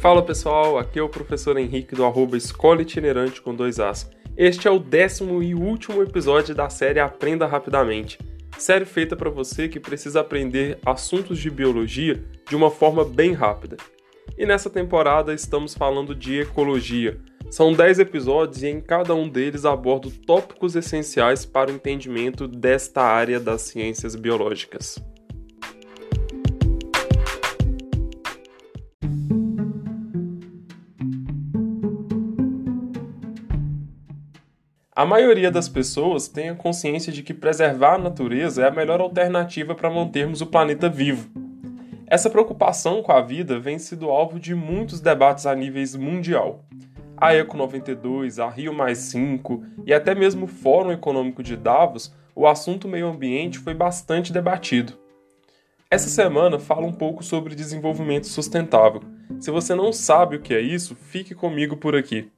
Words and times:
Fala 0.00 0.22
pessoal, 0.22 0.78
aqui 0.78 1.00
é 1.00 1.02
o 1.02 1.08
professor 1.08 1.58
Henrique 1.58 1.96
do 1.96 2.04
arroba 2.04 2.36
Escola 2.36 2.82
Itinerante 2.82 3.42
com 3.42 3.52
dois 3.52 3.80
As. 3.80 4.08
Este 4.36 4.68
é 4.68 4.70
o 4.70 4.78
décimo 4.78 5.42
e 5.42 5.56
último 5.56 6.00
episódio 6.00 6.54
da 6.54 6.70
série 6.70 7.00
Aprenda 7.00 7.48
Rapidamente. 7.48 8.16
Série 8.56 8.84
feita 8.84 9.16
para 9.16 9.28
você 9.28 9.68
que 9.68 9.80
precisa 9.80 10.20
aprender 10.20 10.78
assuntos 10.86 11.40
de 11.40 11.50
biologia 11.50 12.24
de 12.48 12.54
uma 12.54 12.70
forma 12.70 13.04
bem 13.04 13.32
rápida. 13.32 13.76
E 14.38 14.46
nessa 14.46 14.70
temporada 14.70 15.34
estamos 15.34 15.74
falando 15.74 16.14
de 16.14 16.42
ecologia. 16.42 17.18
São 17.50 17.72
10 17.72 17.98
episódios 17.98 18.62
e 18.62 18.68
em 18.68 18.80
cada 18.80 19.16
um 19.16 19.28
deles 19.28 19.64
abordo 19.64 20.12
tópicos 20.12 20.76
essenciais 20.76 21.44
para 21.44 21.72
o 21.72 21.74
entendimento 21.74 22.46
desta 22.46 23.02
área 23.02 23.40
das 23.40 23.62
ciências 23.62 24.14
biológicas. 24.14 25.02
A 34.98 35.06
maioria 35.06 35.48
das 35.48 35.68
pessoas 35.68 36.26
tem 36.26 36.48
a 36.48 36.56
consciência 36.56 37.12
de 37.12 37.22
que 37.22 37.32
preservar 37.32 37.94
a 37.94 37.98
natureza 37.98 38.64
é 38.64 38.66
a 38.66 38.70
melhor 38.72 39.00
alternativa 39.00 39.72
para 39.72 39.88
mantermos 39.88 40.40
o 40.40 40.46
planeta 40.46 40.88
vivo. 40.88 41.30
Essa 42.08 42.28
preocupação 42.28 43.00
com 43.00 43.12
a 43.12 43.20
vida 43.20 43.60
vem 43.60 43.78
sido 43.78 44.10
alvo 44.10 44.40
de 44.40 44.56
muitos 44.56 45.00
debates 45.00 45.46
a 45.46 45.54
níveis 45.54 45.94
mundial. 45.94 46.64
A 47.16 47.32
Eco 47.32 47.56
92, 47.56 48.40
a 48.40 48.50
Rio 48.50 48.74
e 49.86 49.94
até 49.94 50.16
mesmo 50.16 50.46
o 50.46 50.48
Fórum 50.48 50.90
Econômico 50.90 51.44
de 51.44 51.56
Davos, 51.56 52.12
o 52.34 52.44
assunto 52.44 52.88
meio 52.88 53.06
ambiente 53.06 53.60
foi 53.60 53.74
bastante 53.74 54.32
debatido. 54.32 54.94
Essa 55.88 56.08
semana 56.08 56.58
falo 56.58 56.88
um 56.88 56.92
pouco 56.92 57.22
sobre 57.22 57.54
desenvolvimento 57.54 58.26
sustentável. 58.26 59.02
Se 59.38 59.52
você 59.52 59.76
não 59.76 59.92
sabe 59.92 60.34
o 60.34 60.40
que 60.40 60.52
é 60.52 60.60
isso, 60.60 60.96
fique 60.96 61.36
comigo 61.36 61.76
por 61.76 61.94
aqui. 61.94 62.32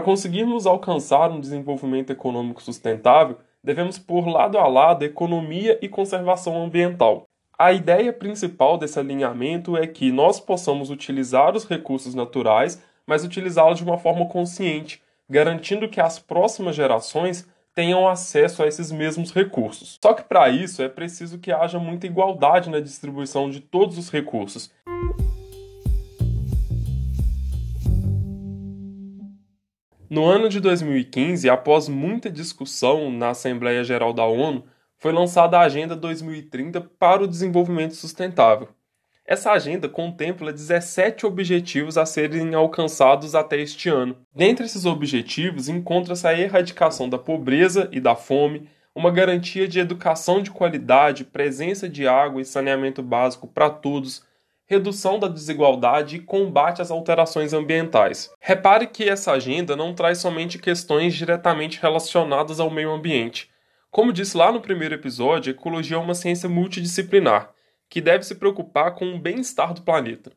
Para 0.00 0.06
conseguirmos 0.06 0.66
alcançar 0.66 1.30
um 1.30 1.38
desenvolvimento 1.38 2.08
econômico 2.08 2.62
sustentável, 2.62 3.36
devemos 3.62 3.98
pôr 3.98 4.26
lado 4.26 4.56
a 4.56 4.66
lado 4.66 5.04
economia 5.04 5.78
e 5.82 5.90
conservação 5.90 6.64
ambiental. 6.64 7.28
A 7.58 7.70
ideia 7.70 8.10
principal 8.10 8.78
desse 8.78 8.98
alinhamento 8.98 9.76
é 9.76 9.86
que 9.86 10.10
nós 10.10 10.40
possamos 10.40 10.88
utilizar 10.88 11.54
os 11.54 11.66
recursos 11.66 12.14
naturais, 12.14 12.82
mas 13.06 13.24
utilizá-los 13.24 13.76
de 13.76 13.84
uma 13.84 13.98
forma 13.98 14.24
consciente, 14.24 15.02
garantindo 15.28 15.86
que 15.86 16.00
as 16.00 16.18
próximas 16.18 16.74
gerações 16.74 17.46
tenham 17.74 18.08
acesso 18.08 18.62
a 18.62 18.66
esses 18.66 18.90
mesmos 18.90 19.34
recursos. 19.34 19.98
Só 20.02 20.14
que 20.14 20.22
para 20.22 20.48
isso 20.48 20.80
é 20.82 20.88
preciso 20.88 21.38
que 21.38 21.52
haja 21.52 21.78
muita 21.78 22.06
igualdade 22.06 22.70
na 22.70 22.80
distribuição 22.80 23.50
de 23.50 23.60
todos 23.60 23.98
os 23.98 24.08
recursos. 24.08 24.72
No 30.10 30.24
ano 30.24 30.48
de 30.48 30.58
2015, 30.58 31.48
após 31.48 31.88
muita 31.88 32.28
discussão 32.28 33.12
na 33.12 33.28
Assembleia 33.28 33.84
Geral 33.84 34.12
da 34.12 34.24
ONU, 34.24 34.64
foi 34.98 35.12
lançada 35.12 35.56
a 35.56 35.60
Agenda 35.60 35.94
2030 35.94 36.80
para 36.80 37.22
o 37.22 37.28
Desenvolvimento 37.28 37.94
Sustentável. 37.94 38.70
Essa 39.24 39.52
agenda 39.52 39.88
contempla 39.88 40.52
17 40.52 41.24
objetivos 41.24 41.96
a 41.96 42.04
serem 42.04 42.52
alcançados 42.56 43.36
até 43.36 43.60
este 43.60 43.88
ano. 43.88 44.16
Dentre 44.34 44.66
esses 44.66 44.84
objetivos, 44.84 45.68
encontra-se 45.68 46.26
a 46.26 46.36
erradicação 46.36 47.08
da 47.08 47.16
pobreza 47.16 47.88
e 47.92 48.00
da 48.00 48.16
fome, 48.16 48.68
uma 48.92 49.12
garantia 49.12 49.68
de 49.68 49.78
educação 49.78 50.42
de 50.42 50.50
qualidade, 50.50 51.24
presença 51.24 51.88
de 51.88 52.08
água 52.08 52.42
e 52.42 52.44
saneamento 52.44 53.00
básico 53.00 53.46
para 53.46 53.70
todos, 53.70 54.24
redução 54.70 55.18
da 55.18 55.26
desigualdade 55.26 56.14
e 56.14 56.20
combate 56.20 56.80
às 56.80 56.92
alterações 56.92 57.52
ambientais. 57.52 58.30
Repare 58.40 58.86
que 58.86 59.08
essa 59.08 59.32
agenda 59.32 59.74
não 59.74 59.92
traz 59.92 60.18
somente 60.18 60.60
questões 60.60 61.12
diretamente 61.12 61.80
relacionadas 61.82 62.60
ao 62.60 62.70
meio 62.70 62.92
ambiente. 62.92 63.50
Como 63.90 64.12
disse 64.12 64.36
lá 64.36 64.52
no 64.52 64.60
primeiro 64.60 64.94
episódio, 64.94 65.50
ecologia 65.50 65.96
é 65.96 66.00
uma 66.00 66.14
ciência 66.14 66.48
multidisciplinar, 66.48 67.50
que 67.88 68.00
deve 68.00 68.22
se 68.22 68.36
preocupar 68.36 68.94
com 68.94 69.12
o 69.12 69.18
bem-estar 69.18 69.74
do 69.74 69.82
planeta. 69.82 70.30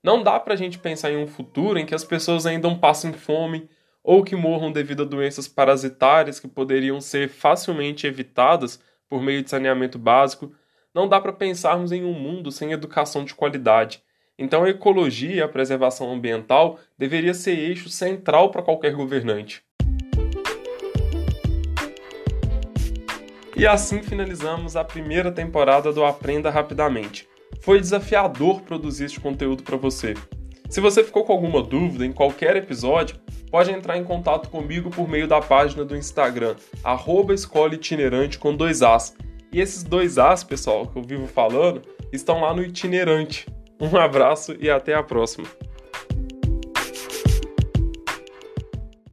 Não 0.00 0.22
dá 0.22 0.38
para 0.38 0.54
a 0.54 0.56
gente 0.56 0.78
pensar 0.78 1.10
em 1.10 1.16
um 1.16 1.26
futuro 1.26 1.76
em 1.76 1.84
que 1.84 1.94
as 1.94 2.04
pessoas 2.04 2.46
ainda 2.46 2.72
passem 2.76 3.12
fome 3.12 3.68
ou 4.00 4.22
que 4.22 4.36
morram 4.36 4.70
devido 4.70 5.02
a 5.02 5.06
doenças 5.06 5.48
parasitárias 5.48 6.38
que 6.38 6.46
poderiam 6.46 7.00
ser 7.00 7.28
facilmente 7.28 8.06
evitadas 8.06 8.80
por 9.08 9.20
meio 9.20 9.42
de 9.42 9.50
saneamento 9.50 9.98
básico 9.98 10.54
não 10.94 11.08
dá 11.08 11.20
para 11.20 11.32
pensarmos 11.32 11.90
em 11.90 12.04
um 12.04 12.12
mundo 12.12 12.50
sem 12.50 12.72
educação 12.72 13.24
de 13.24 13.34
qualidade. 13.34 14.02
Então 14.38 14.64
a 14.64 14.70
ecologia 14.70 15.36
e 15.36 15.42
a 15.42 15.48
preservação 15.48 16.12
ambiental 16.12 16.78
deveria 16.98 17.34
ser 17.34 17.58
eixo 17.58 17.88
central 17.88 18.50
para 18.50 18.62
qualquer 18.62 18.92
governante. 18.94 19.62
E 23.56 23.66
assim 23.66 24.02
finalizamos 24.02 24.76
a 24.76 24.84
primeira 24.84 25.30
temporada 25.30 25.92
do 25.92 26.04
Aprenda 26.04 26.50
Rapidamente. 26.50 27.28
Foi 27.60 27.78
desafiador 27.78 28.62
produzir 28.62 29.04
este 29.04 29.20
conteúdo 29.20 29.62
para 29.62 29.76
você. 29.76 30.14
Se 30.68 30.80
você 30.80 31.04
ficou 31.04 31.24
com 31.24 31.32
alguma 31.32 31.62
dúvida 31.62 32.04
em 32.04 32.12
qualquer 32.12 32.56
episódio, 32.56 33.20
pode 33.50 33.70
entrar 33.70 33.98
em 33.98 34.04
contato 34.04 34.48
comigo 34.48 34.90
por 34.90 35.06
meio 35.06 35.28
da 35.28 35.40
página 35.40 35.84
do 35.84 35.96
Instagram, 35.96 36.56
arroba 36.82 37.34
com 38.40 38.56
dois 38.56 38.82
As 38.82 39.14
e 39.52 39.60
esses 39.60 39.82
dois 39.82 40.18
As, 40.18 40.42
pessoal, 40.42 40.86
que 40.86 40.98
eu 40.98 41.02
vivo 41.02 41.26
falando, 41.26 41.82
estão 42.12 42.40
lá 42.40 42.54
no 42.54 42.62
itinerante. 42.62 43.46
Um 43.80 43.96
abraço 43.96 44.56
e 44.58 44.70
até 44.70 44.94
a 44.94 45.02
próxima. 45.02 45.46